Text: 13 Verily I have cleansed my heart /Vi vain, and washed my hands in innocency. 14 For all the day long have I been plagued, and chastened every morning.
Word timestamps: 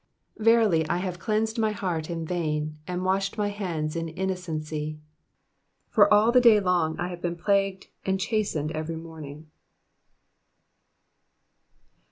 13 0.39 0.45
Verily 0.45 0.89
I 0.89 0.97
have 0.97 1.19
cleansed 1.19 1.59
my 1.59 1.73
heart 1.73 2.05
/Vi 2.05 2.25
vain, 2.25 2.79
and 2.87 3.05
washed 3.05 3.37
my 3.37 3.49
hands 3.49 3.95
in 3.95 4.09
innocency. 4.09 4.93
14 5.89 5.91
For 5.91 6.11
all 6.11 6.31
the 6.31 6.41
day 6.41 6.59
long 6.59 6.97
have 6.97 7.11
I 7.19 7.21
been 7.21 7.35
plagued, 7.35 7.85
and 8.03 8.19
chastened 8.19 8.71
every 8.71 8.95
morning. 8.95 9.51